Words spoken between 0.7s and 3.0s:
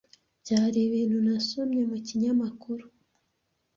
ibintu nasomye mu kinyamakuru.